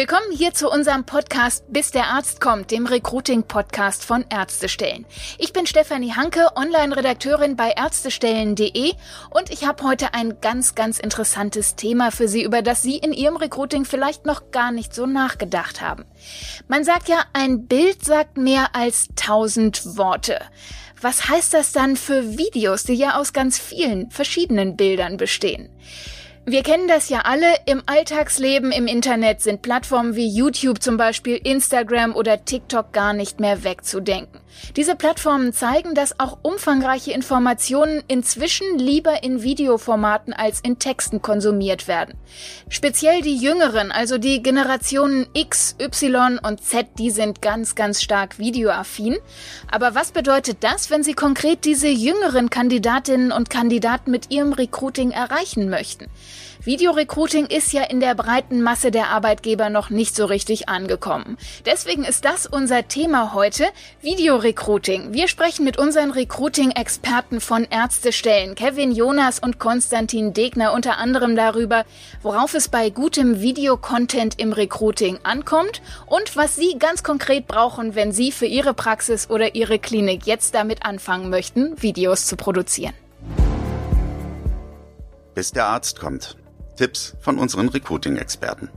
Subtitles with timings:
[0.00, 5.04] Willkommen hier zu unserem Podcast Bis der Arzt kommt, dem Recruiting-Podcast von Ärztestellen.
[5.36, 8.94] Ich bin Stefanie Hanke, Online-Redakteurin bei Ärztestellen.de
[9.28, 13.12] und ich habe heute ein ganz, ganz interessantes Thema für Sie, über das Sie in
[13.12, 16.06] Ihrem Recruiting vielleicht noch gar nicht so nachgedacht haben.
[16.66, 20.40] Man sagt ja, ein Bild sagt mehr als tausend Worte.
[21.02, 25.68] Was heißt das dann für Videos, die ja aus ganz vielen verschiedenen Bildern bestehen?
[26.50, 27.46] Wir kennen das ja alle.
[27.66, 33.38] Im Alltagsleben im Internet sind Plattformen wie YouTube zum Beispiel, Instagram oder TikTok gar nicht
[33.38, 34.40] mehr wegzudenken.
[34.74, 41.86] Diese Plattformen zeigen, dass auch umfangreiche Informationen inzwischen lieber in Videoformaten als in Texten konsumiert
[41.86, 42.14] werden.
[42.68, 48.40] Speziell die Jüngeren, also die Generationen X, Y und Z, die sind ganz, ganz stark
[48.40, 49.16] videoaffin.
[49.70, 55.12] Aber was bedeutet das, wenn Sie konkret diese jüngeren Kandidatinnen und Kandidaten mit Ihrem Recruiting
[55.12, 56.06] erreichen möchten?
[56.62, 61.38] Videorecruiting ist ja in der breiten Masse der Arbeitgeber noch nicht so richtig angekommen.
[61.66, 63.64] Deswegen ist das unser Thema heute,
[64.02, 65.12] Videorecruiting.
[65.12, 71.84] Wir sprechen mit unseren Recruiting-Experten von Ärztestellen, Kevin Jonas und Konstantin Degner unter anderem darüber,
[72.22, 78.12] worauf es bei gutem Videocontent im Recruiting ankommt und was Sie ganz konkret brauchen, wenn
[78.12, 82.94] Sie für Ihre Praxis oder Ihre Klinik jetzt damit anfangen möchten, Videos zu produzieren.
[85.34, 86.36] Bis der Arzt kommt.
[86.76, 88.70] Tipps von unseren Recruiting-Experten.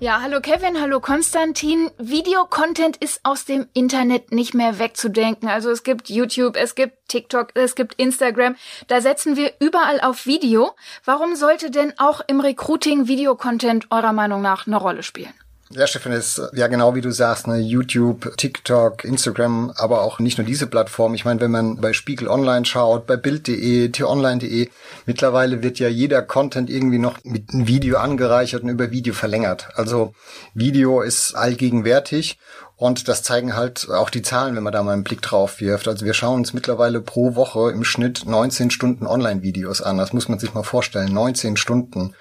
[0.00, 1.90] Ja, hallo Kevin, hallo Konstantin.
[1.98, 5.48] Videocontent ist aus dem Internet nicht mehr wegzudenken.
[5.48, 8.56] Also es gibt YouTube, es gibt TikTok, es gibt Instagram.
[8.88, 10.72] Da setzen wir überall auf Video.
[11.04, 15.32] Warum sollte denn auch im Recruiting Videocontent eurer Meinung nach eine Rolle spielen?
[15.76, 20.38] Ja, Stefan, ist ja genau wie du sagst, ne, YouTube, TikTok, Instagram, aber auch nicht
[20.38, 21.14] nur diese Plattform.
[21.14, 24.68] Ich meine, wenn man bei Spiegel Online schaut, bei Bild.de, t-online.de,
[25.06, 29.68] mittlerweile wird ja jeder Content irgendwie noch mit einem Video angereichert und über Video verlängert.
[29.74, 30.14] Also
[30.54, 32.38] Video ist allgegenwärtig
[32.76, 35.88] und das zeigen halt auch die Zahlen, wenn man da mal einen Blick drauf wirft.
[35.88, 39.98] Also wir schauen uns mittlerweile pro Woche im Schnitt 19 Stunden Online-Videos an.
[39.98, 41.12] Das muss man sich mal vorstellen.
[41.12, 42.14] 19 Stunden.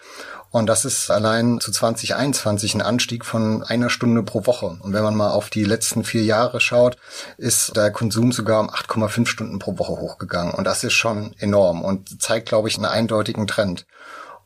[0.53, 4.77] Und das ist allein zu 2021 ein Anstieg von einer Stunde pro Woche.
[4.81, 6.95] Und wenn man mal auf die letzten vier Jahre schaut,
[7.39, 10.53] ist der Konsum sogar um 8,5 Stunden pro Woche hochgegangen.
[10.53, 13.87] Und das ist schon enorm und zeigt, glaube ich, einen eindeutigen Trend.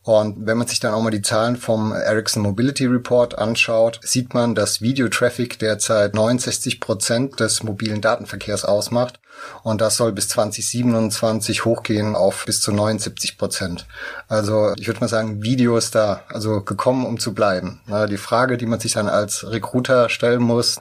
[0.08, 4.32] Und wenn man sich dann auch mal die Zahlen vom Ericsson Mobility Report anschaut, sieht
[4.32, 9.20] man, dass Videotraffic derzeit 69 Prozent des mobilen Datenverkehrs ausmacht.
[9.64, 13.86] Und das soll bis 2027 hochgehen auf bis zu 79 Prozent.
[14.28, 17.82] Also ich würde mal sagen, Video ist da, also gekommen, um zu bleiben.
[18.08, 20.80] Die Frage, die man sich dann als Recruiter stellen muss,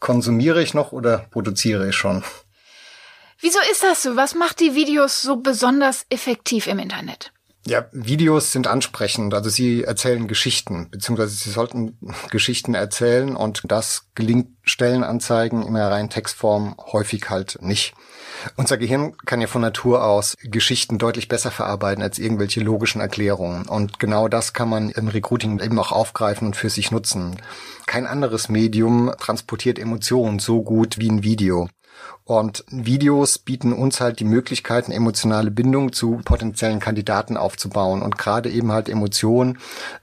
[0.00, 2.22] konsumiere ich noch oder produziere ich schon?
[3.40, 4.16] Wieso ist das so?
[4.16, 7.32] Was macht die Videos so besonders effektiv im Internet?
[7.66, 9.34] Ja, Videos sind ansprechend.
[9.34, 11.98] Also sie erzählen Geschichten, beziehungsweise sie sollten
[12.30, 17.94] Geschichten erzählen und das gelingt Stellenanzeigen in der reinen Textform häufig halt nicht.
[18.54, 23.66] Unser Gehirn kann ja von Natur aus Geschichten deutlich besser verarbeiten als irgendwelche logischen Erklärungen.
[23.66, 27.36] Und genau das kann man im Recruiting eben auch aufgreifen und für sich nutzen.
[27.86, 31.68] Kein anderes Medium transportiert Emotionen so gut wie ein Video.
[32.28, 38.02] Und Videos bieten uns halt die Möglichkeit, eine emotionale Bindung zu potenziellen Kandidaten aufzubauen.
[38.02, 39.58] Und gerade eben halt Emotionen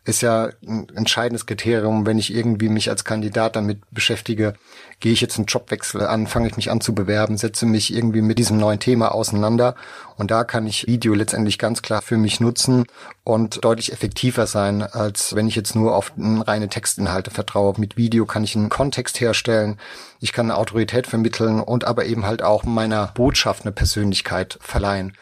[0.05, 4.53] ist ja ein entscheidendes Kriterium, wenn ich irgendwie mich als Kandidat damit beschäftige,
[5.01, 8.21] gehe ich jetzt einen Jobwechsel an, fange ich mich an zu bewerben, setze mich irgendwie
[8.21, 9.75] mit diesem neuen Thema auseinander.
[10.15, 12.85] Und da kann ich Video letztendlich ganz klar für mich nutzen
[13.25, 17.73] und deutlich effektiver sein, als wenn ich jetzt nur auf reine Textinhalte vertraue.
[17.77, 19.77] Mit Video kann ich einen Kontext herstellen,
[20.21, 25.13] ich kann eine Autorität vermitteln und aber eben halt auch meiner Botschaft eine Persönlichkeit verleihen.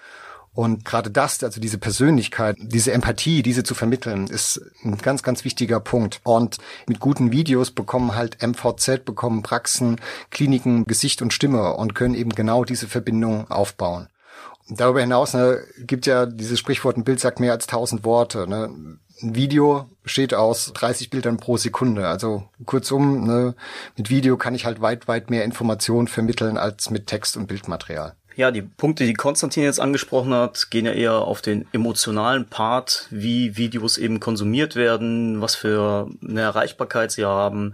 [0.53, 5.45] Und gerade das, also diese Persönlichkeit, diese Empathie, diese zu vermitteln, ist ein ganz, ganz
[5.45, 6.19] wichtiger Punkt.
[6.23, 6.57] Und
[6.87, 12.31] mit guten Videos bekommen halt MVZ, bekommen Praxen, Kliniken Gesicht und Stimme und können eben
[12.31, 14.09] genau diese Verbindung aufbauen.
[14.69, 18.47] Darüber hinaus ne, gibt ja dieses Sprichwort, ein Bild sagt mehr als tausend Worte.
[18.47, 18.69] Ne?
[19.21, 22.07] Ein Video besteht aus 30 Bildern pro Sekunde.
[22.07, 23.55] Also kurzum, ne,
[23.95, 28.15] mit Video kann ich halt weit, weit mehr Informationen vermitteln als mit Text und Bildmaterial.
[28.35, 33.07] Ja, die Punkte, die Konstantin jetzt angesprochen hat, gehen ja eher auf den emotionalen Part,
[33.11, 37.73] wie Videos eben konsumiert werden, was für eine Erreichbarkeit sie haben,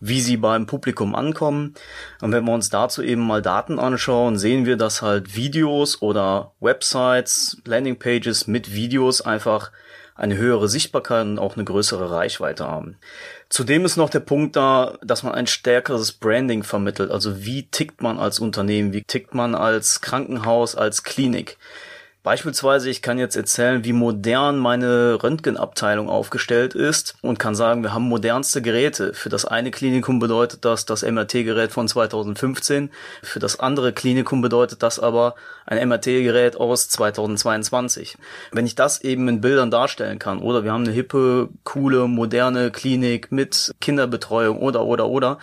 [0.00, 1.74] wie sie beim Publikum ankommen.
[2.22, 6.52] Und wenn wir uns dazu eben mal Daten anschauen, sehen wir, dass halt Videos oder
[6.60, 9.72] Websites, Landingpages mit Videos einfach
[10.16, 12.96] eine höhere Sichtbarkeit und auch eine größere Reichweite haben.
[13.48, 17.10] Zudem ist noch der Punkt da, dass man ein stärkeres Branding vermittelt.
[17.10, 21.58] Also wie tickt man als Unternehmen, wie tickt man als Krankenhaus, als Klinik.
[22.26, 27.94] Beispielsweise, ich kann jetzt erzählen, wie modern meine Röntgenabteilung aufgestellt ist und kann sagen, wir
[27.94, 29.14] haben modernste Geräte.
[29.14, 32.90] Für das eine Klinikum bedeutet das das MRT-Gerät von 2015,
[33.22, 35.36] für das andere Klinikum bedeutet das aber
[35.66, 38.18] ein MRT-Gerät aus 2022.
[38.50, 42.72] Wenn ich das eben in Bildern darstellen kann, oder wir haben eine hippe, coole, moderne
[42.72, 45.38] Klinik mit Kinderbetreuung oder oder oder,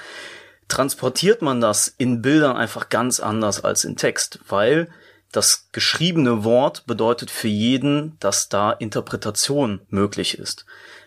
[0.67, 4.89] transportiert man das in Bildern einfach ganz anders als in Text, weil
[5.33, 10.65] das geschriebene Wort bedeutet für jeden, dass da Interpretation möglich ist.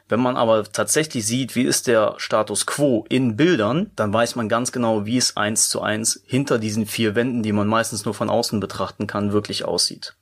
[0.08, 4.48] Wenn man aber tatsächlich sieht, wie ist der Status quo in Bildern, dann weiß man
[4.48, 8.14] ganz genau, wie es eins zu eins hinter diesen vier Wänden, die man meistens nur
[8.14, 10.14] von außen betrachten kann, wirklich aussieht.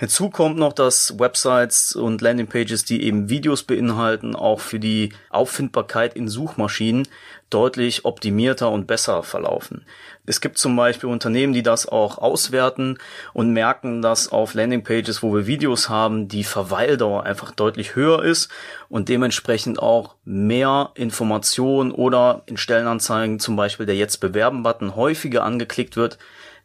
[0.00, 6.14] Hinzu kommt noch, dass Websites und Landingpages, die eben Videos beinhalten, auch für die Auffindbarkeit
[6.14, 7.08] in Suchmaschinen
[7.50, 9.84] deutlich optimierter und besser verlaufen.
[10.24, 12.98] Es gibt zum Beispiel Unternehmen, die das auch auswerten
[13.32, 18.52] und merken, dass auf Landingpages, wo wir Videos haben, die Verweildauer einfach deutlich höher ist
[18.88, 25.42] und dementsprechend auch mehr Informationen oder in Stellenanzeigen zum Beispiel der Jetzt bewerben Button häufiger
[25.42, 26.18] angeklickt wird,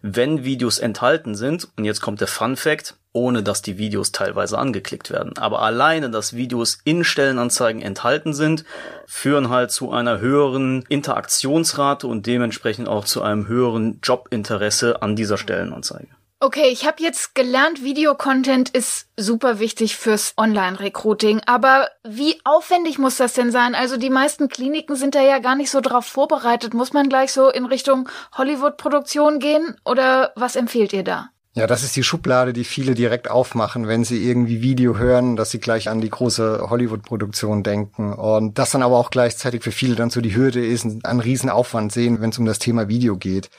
[0.04, 1.68] wenn Videos enthalten sind.
[1.76, 5.38] Und jetzt kommt der Fun Fact ohne dass die Videos teilweise angeklickt werden.
[5.38, 8.66] Aber alleine, dass Videos in Stellenanzeigen enthalten sind,
[9.06, 15.38] führen halt zu einer höheren Interaktionsrate und dementsprechend auch zu einem höheren Jobinteresse an dieser
[15.38, 16.08] Stellenanzeige.
[16.44, 21.40] Okay, ich habe jetzt gelernt, Videocontent ist super wichtig fürs Online-Recruiting.
[21.45, 23.75] Aber wie aufwendig muss das denn sein?
[23.75, 26.74] Also die meisten Kliniken sind da ja gar nicht so drauf vorbereitet.
[26.74, 29.78] Muss man gleich so in Richtung Hollywood-Produktion gehen?
[29.86, 31.30] Oder was empfehlt ihr da?
[31.56, 35.52] Ja, das ist die Schublade, die viele direkt aufmachen, wenn sie irgendwie Video hören, dass
[35.52, 38.12] sie gleich an die große Hollywood-Produktion denken.
[38.12, 41.92] Und das dann aber auch gleichzeitig für viele dann so die Hürde ist, einen Riesenaufwand
[41.92, 43.52] sehen, wenn es um das Thema Video geht.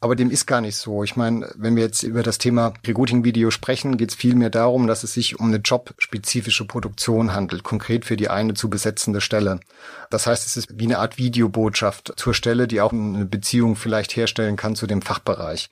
[0.00, 1.04] Aber dem ist gar nicht so.
[1.04, 5.04] Ich meine, wenn wir jetzt über das Thema Recruiting-Video sprechen, geht es vielmehr darum, dass
[5.04, 9.60] es sich um eine jobspezifische Produktion handelt, konkret für die eine zu besetzende Stelle.
[10.08, 14.16] Das heißt, es ist wie eine Art Videobotschaft zur Stelle, die auch eine Beziehung vielleicht
[14.16, 15.68] herstellen kann zu dem Fachbereich.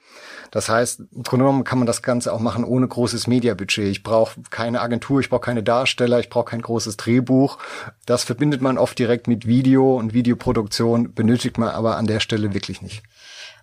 [0.50, 3.92] Das heißt, im Grunde genommen kann man das Ganze auch machen ohne großes Mediabudget.
[3.92, 7.58] Ich brauche keine Agentur, ich brauche keine Darsteller, ich brauche kein großes Drehbuch.
[8.06, 12.54] Das verbindet man oft direkt mit Video und Videoproduktion, benötigt man aber an der Stelle
[12.54, 13.04] wirklich nicht.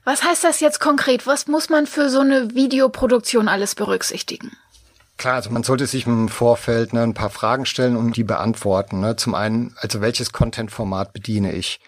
[0.05, 1.27] Was heißt das jetzt konkret?
[1.27, 4.53] Was muss man für so eine Videoproduktion alles berücksichtigen?
[5.17, 9.01] Klar, also man sollte sich im Vorfeld ne, ein paar Fragen stellen und die beantworten.
[9.01, 9.17] Ne?
[9.17, 11.81] Zum einen, also welches Content-Format bediene ich?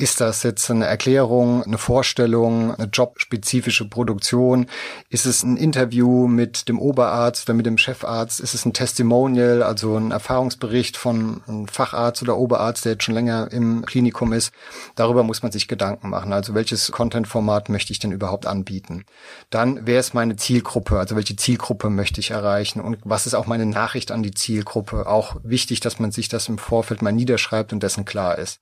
[0.00, 4.66] Ist das jetzt eine Erklärung, eine Vorstellung, eine jobspezifische Produktion?
[5.10, 8.40] Ist es ein Interview mit dem Oberarzt oder mit dem Chefarzt?
[8.40, 13.14] Ist es ein Testimonial, also ein Erfahrungsbericht von einem Facharzt oder Oberarzt, der jetzt schon
[13.14, 14.54] länger im Klinikum ist?
[14.94, 16.32] Darüber muss man sich Gedanken machen.
[16.32, 19.04] Also welches Content-Format möchte ich denn überhaupt anbieten?
[19.50, 20.98] Dann, wer ist meine Zielgruppe?
[20.98, 22.80] Also welche Zielgruppe möchte ich erreichen?
[22.80, 25.06] Und was ist auch meine Nachricht an die Zielgruppe?
[25.06, 28.60] Auch wichtig, dass man sich das im Vorfeld mal niederschreibt und dessen klar ist.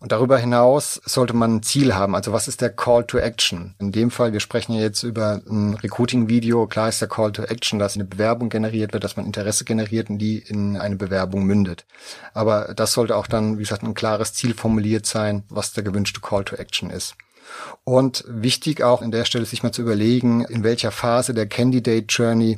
[0.00, 2.14] Und darüber hinaus sollte man ein Ziel haben.
[2.14, 3.74] Also was ist der Call to Action?
[3.78, 6.66] In dem Fall, wir sprechen ja jetzt über ein Recruiting-Video.
[6.66, 10.08] Klar ist der Call to Action, dass eine Bewerbung generiert wird, dass man Interesse generiert
[10.08, 11.84] und die in eine Bewerbung mündet.
[12.32, 16.20] Aber das sollte auch dann, wie gesagt, ein klares Ziel formuliert sein, was der gewünschte
[16.20, 17.14] Call to Action ist.
[17.84, 22.06] Und wichtig auch an der Stelle sich mal zu überlegen, in welcher Phase der Candidate
[22.08, 22.56] Journey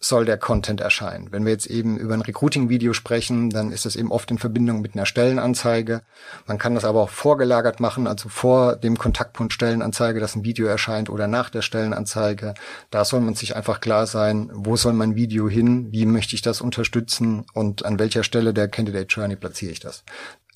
[0.00, 1.32] soll der Content erscheinen.
[1.32, 4.80] Wenn wir jetzt eben über ein Recruiting-Video sprechen, dann ist das eben oft in Verbindung
[4.80, 6.02] mit einer Stellenanzeige.
[6.46, 10.66] Man kann das aber auch vorgelagert machen, also vor dem Kontaktpunkt Stellenanzeige, dass ein Video
[10.66, 12.54] erscheint oder nach der Stellenanzeige.
[12.90, 16.42] Da soll man sich einfach klar sein, wo soll mein Video hin, wie möchte ich
[16.42, 20.04] das unterstützen und an welcher Stelle der Candidate Journey platziere ich das.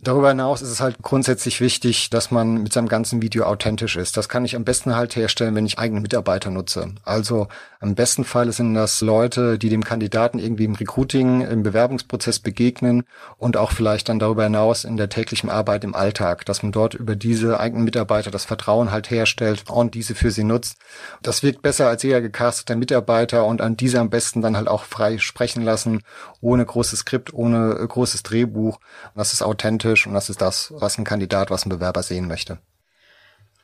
[0.05, 4.17] Darüber hinaus ist es halt grundsätzlich wichtig, dass man mit seinem ganzen Video authentisch ist.
[4.17, 6.89] Das kann ich am besten halt herstellen, wenn ich eigene Mitarbeiter nutze.
[7.05, 7.47] Also
[7.79, 13.05] am besten Fall sind das Leute, die dem Kandidaten irgendwie im Recruiting, im Bewerbungsprozess begegnen
[13.39, 16.95] und auch vielleicht dann darüber hinaus in der täglichen Arbeit im Alltag, dass man dort
[16.95, 20.79] über diese eigenen Mitarbeiter das Vertrauen halt herstellt und diese für sie nutzt.
[21.23, 24.83] Das wirkt besser als jeder gecasteter Mitarbeiter und an diese am besten dann halt auch
[24.83, 26.03] frei sprechen lassen,
[26.43, 28.79] ohne großes Skript, ohne großes Drehbuch.
[29.15, 32.29] Das ist authentisch authentisch und das ist das, was ein Kandidat, was ein Bewerber sehen
[32.29, 32.59] möchte.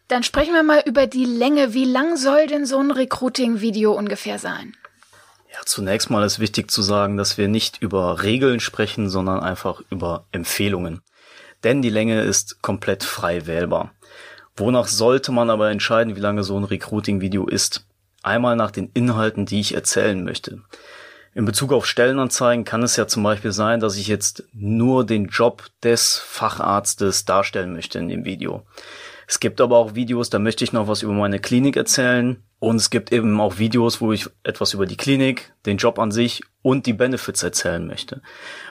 [0.09, 1.75] Dann sprechen wir mal über die Länge.
[1.75, 4.75] Wie lang soll denn so ein Recruiting-Video ungefähr sein?
[5.53, 9.83] Ja, zunächst mal ist wichtig zu sagen, dass wir nicht über Regeln sprechen, sondern einfach
[9.91, 11.03] über Empfehlungen.
[11.65, 13.93] Denn die Länge ist komplett frei wählbar.
[14.57, 17.85] Wonach sollte man aber entscheiden, wie lange so ein Recruiting-Video ist?
[18.23, 20.63] Einmal nach den Inhalten, die ich erzählen möchte.
[21.35, 25.27] In Bezug auf Stellenanzeigen kann es ja zum Beispiel sein, dass ich jetzt nur den
[25.27, 28.65] Job des Facharztes darstellen möchte in dem Video.
[29.27, 32.43] Es gibt aber auch Videos, da möchte ich noch was über meine Klinik erzählen.
[32.61, 36.11] Und es gibt eben auch Videos, wo ich etwas über die Klinik, den Job an
[36.11, 38.21] sich und die Benefits erzählen möchte.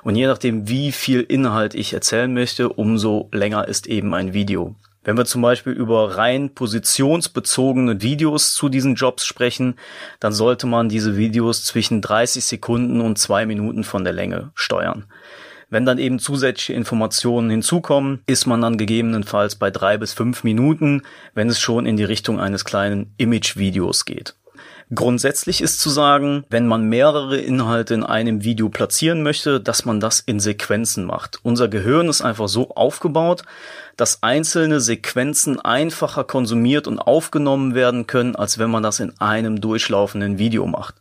[0.04, 4.76] Und je nachdem, wie viel Inhalt ich erzählen möchte, umso länger ist eben ein Video.
[5.08, 9.76] Wenn wir zum Beispiel über rein positionsbezogene Videos zu diesen Jobs sprechen,
[10.20, 15.06] dann sollte man diese Videos zwischen 30 Sekunden und zwei Minuten von der Länge steuern.
[15.70, 21.04] Wenn dann eben zusätzliche Informationen hinzukommen, ist man dann gegebenenfalls bei drei bis fünf Minuten,
[21.34, 24.36] wenn es schon in die Richtung eines kleinen Image-Videos geht.
[24.96, 30.00] Grundsätzlich ist zu sagen, wenn man mehrere Inhalte in einem Video platzieren möchte, dass man
[30.00, 31.40] das in Sequenzen macht.
[31.44, 33.44] Unser Gehirn ist einfach so aufgebaut,
[33.98, 39.60] dass einzelne Sequenzen einfacher konsumiert und aufgenommen werden können, als wenn man das in einem
[39.60, 40.96] durchlaufenden Video macht.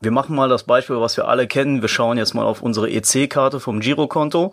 [0.00, 1.82] Wir machen mal das Beispiel, was wir alle kennen.
[1.82, 4.52] Wir schauen jetzt mal auf unsere EC-Karte vom Girokonto.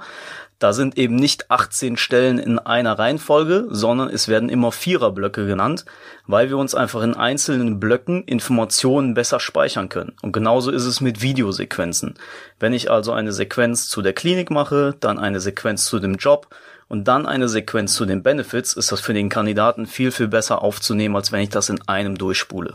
[0.59, 5.85] Da sind eben nicht 18 Stellen in einer Reihenfolge, sondern es werden immer Viererblöcke genannt,
[6.25, 10.15] weil wir uns einfach in einzelnen Blöcken Informationen besser speichern können.
[10.23, 12.15] Und genauso ist es mit Videosequenzen.
[12.59, 16.47] Wenn ich also eine Sequenz zu der Klinik mache, dann eine Sequenz zu dem Job
[16.87, 20.63] und dann eine Sequenz zu den Benefits, ist das für den Kandidaten viel, viel besser
[20.63, 22.73] aufzunehmen, als wenn ich das in einem durchspule.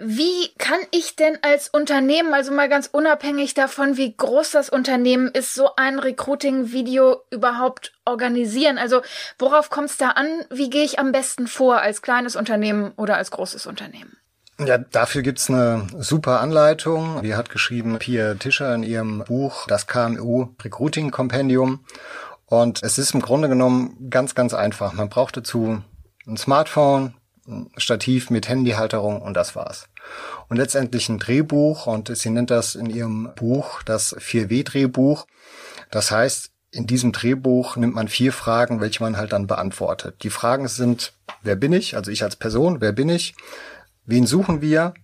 [0.00, 5.26] Wie kann ich denn als Unternehmen, also mal ganz unabhängig davon, wie groß das Unternehmen
[5.26, 8.78] ist, so ein Recruiting-Video überhaupt organisieren?
[8.78, 9.02] Also
[9.40, 10.28] worauf kommt es da an?
[10.50, 14.16] Wie gehe ich am besten vor als kleines Unternehmen oder als großes Unternehmen?
[14.64, 17.22] Ja, dafür gibt's eine super Anleitung.
[17.22, 21.84] Die hat geschrieben Pia Tischer in ihrem Buch Das KMU Recruiting Compendium.
[22.46, 24.92] Und es ist im Grunde genommen ganz, ganz einfach.
[24.92, 25.82] Man braucht dazu
[26.24, 27.14] ein Smartphone,
[27.76, 29.88] Stativ mit Handyhalterung und das war's.
[30.48, 35.26] Und letztendlich ein Drehbuch und sie nennt das in ihrem Buch das 4W-Drehbuch.
[35.90, 40.22] Das heißt, in diesem Drehbuch nimmt man vier Fragen, welche man halt dann beantwortet.
[40.22, 41.96] Die Fragen sind, wer bin ich?
[41.96, 43.34] Also ich als Person, wer bin ich?
[44.04, 44.94] Wen suchen wir?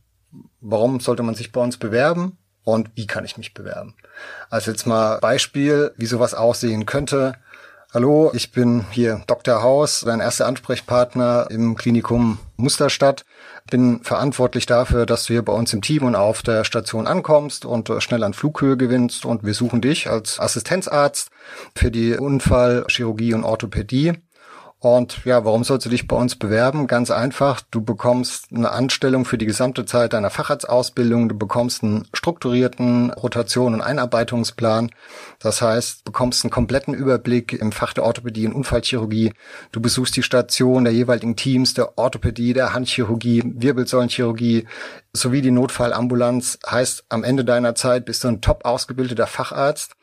[0.60, 2.38] Warum sollte man sich bei uns bewerben?
[2.64, 3.94] Und wie kann ich mich bewerben?
[4.48, 7.34] Also jetzt mal Beispiel, wie sowas aussehen könnte.
[7.94, 9.62] Hallo, ich bin hier Dr.
[9.62, 13.24] Haus, dein erster Ansprechpartner im Klinikum Musterstadt.
[13.70, 17.64] Bin verantwortlich dafür, dass du hier bei uns im Team und auf der Station ankommst
[17.64, 19.24] und schnell an Flughöhe gewinnst.
[19.24, 21.30] Und wir suchen dich als Assistenzarzt
[21.76, 24.14] für die Unfallchirurgie und Orthopädie.
[24.84, 26.86] Und ja, warum sollst du dich bei uns bewerben?
[26.86, 32.06] Ganz einfach, du bekommst eine Anstellung für die gesamte Zeit deiner Facharztausbildung, du bekommst einen
[32.12, 34.90] strukturierten Rotation- und Einarbeitungsplan.
[35.38, 39.32] Das heißt, bekommst einen kompletten Überblick im Fach der Orthopädie und Unfallchirurgie.
[39.72, 44.66] Du besuchst die Station der jeweiligen Teams der Orthopädie, der Handchirurgie, Wirbelsäulenchirurgie
[45.14, 46.58] sowie die Notfallambulanz.
[46.70, 49.94] Heißt, am Ende deiner Zeit bist du ein top ausgebildeter Facharzt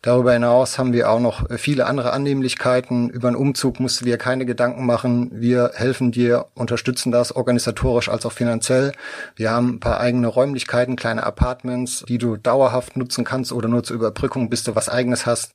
[0.00, 3.10] Darüber hinaus haben wir auch noch viele andere Annehmlichkeiten.
[3.10, 5.30] Über einen Umzug musst du dir keine Gedanken machen.
[5.32, 8.92] Wir helfen dir, unterstützen das organisatorisch als auch finanziell.
[9.34, 13.82] Wir haben ein paar eigene Räumlichkeiten, kleine Apartments, die du dauerhaft nutzen kannst oder nur
[13.82, 15.52] zur Überbrückung, bis du was eigenes hast.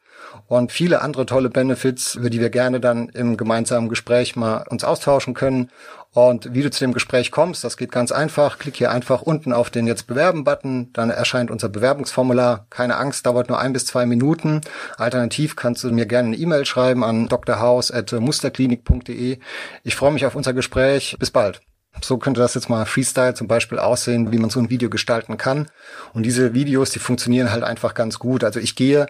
[0.47, 4.83] Und viele andere tolle Benefits, über die wir gerne dann im gemeinsamen Gespräch mal uns
[4.83, 5.71] austauschen können.
[6.11, 8.59] Und wie du zu dem Gespräch kommst, das geht ganz einfach.
[8.59, 12.67] Klick hier einfach unten auf den Jetzt bewerben-Button, dann erscheint unser Bewerbungsformular.
[12.69, 14.61] Keine Angst, dauert nur ein bis zwei Minuten.
[14.97, 19.39] Alternativ kannst du mir gerne eine E-Mail schreiben an drhaus.musterklinik.de.
[19.83, 21.15] Ich freue mich auf unser Gespräch.
[21.17, 21.61] Bis bald.
[22.01, 25.37] So könnte das jetzt mal Freestyle zum Beispiel aussehen, wie man so ein Video gestalten
[25.37, 25.67] kann.
[26.13, 28.43] Und diese Videos, die funktionieren halt einfach ganz gut.
[28.43, 29.07] Also ich gehe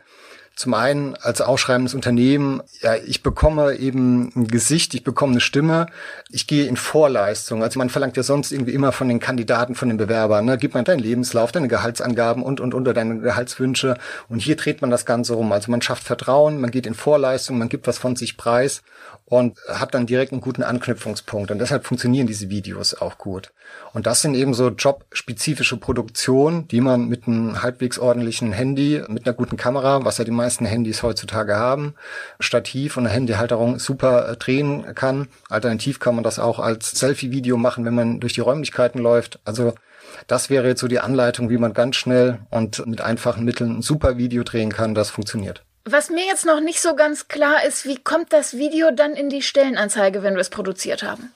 [0.55, 5.87] zum einen als ausschreibendes Unternehmen, ja, ich bekomme eben ein Gesicht, ich bekomme eine Stimme,
[6.29, 7.63] ich gehe in Vorleistung.
[7.63, 10.57] Also man verlangt ja sonst irgendwie immer von den Kandidaten, von den Bewerbern, ne?
[10.57, 13.97] gib mal deinen Lebenslauf, deine Gehaltsangaben und, und unter deine Gehaltswünsche.
[14.29, 15.51] Und hier dreht man das Ganze rum.
[15.51, 18.83] Also man schafft Vertrauen, man geht in Vorleistung, man gibt was von sich preis
[19.25, 21.49] und hat dann direkt einen guten Anknüpfungspunkt.
[21.49, 23.51] Und deshalb funktionieren diese Videos auch gut.
[23.93, 29.25] Und das sind eben so jobspezifische Produktionen, die man mit einem halbwegs ordentlichen Handy, mit
[29.25, 31.95] einer guten Kamera, was ja die meisten Handys heutzutage haben,
[32.39, 35.27] Stativ und eine Handyhalterung super äh, drehen kann.
[35.49, 39.39] Alternativ kann man das auch als Selfie-Video machen, wenn man durch die Räumlichkeiten läuft.
[39.45, 39.73] Also
[40.27, 43.81] das wäre jetzt so die Anleitung, wie man ganz schnell und mit einfachen Mitteln ein
[43.81, 45.63] super Video drehen kann, das funktioniert.
[45.85, 49.29] Was mir jetzt noch nicht so ganz klar ist, wie kommt das Video dann in
[49.29, 51.31] die Stellenanzeige, wenn wir es produziert haben?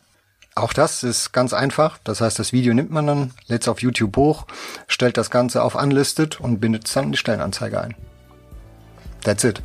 [0.55, 1.97] Auch das ist ganz einfach.
[2.03, 4.47] Das heißt, das Video nimmt man dann, lädt es auf YouTube hoch,
[4.87, 7.95] stellt das Ganze auf Unlisted und bindet es dann in die Stellenanzeige ein.
[9.27, 9.61] That's it.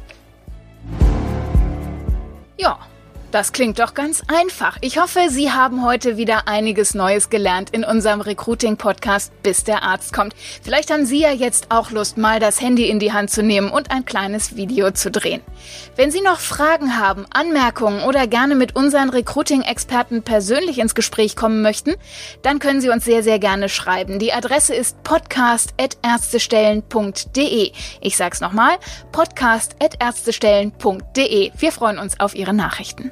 [2.56, 2.80] Ja,
[3.32, 4.76] Das klingt doch ganz einfach.
[4.82, 10.12] Ich hoffe, Sie haben heute wieder einiges Neues gelernt in unserem Recruiting-Podcast, bis der Arzt
[10.12, 10.34] kommt.
[10.62, 13.70] Vielleicht haben Sie ja jetzt auch Lust, mal das Handy in die Hand zu nehmen
[13.70, 15.40] und ein kleines Video zu drehen.
[15.96, 21.62] Wenn Sie noch Fragen haben, Anmerkungen oder gerne mit unseren Recruiting-Experten persönlich ins Gespräch kommen
[21.62, 21.94] möchten,
[22.42, 24.18] dann können Sie uns sehr, sehr gerne schreiben.
[24.18, 27.72] Die Adresse ist podcast.ärztestellen.de.
[28.02, 28.76] Ich sag's nochmal,
[29.10, 31.52] podcast.ärztestellen.de.
[31.56, 33.10] Wir freuen uns auf Ihre Nachrichten.